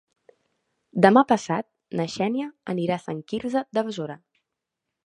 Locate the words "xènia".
2.15-2.49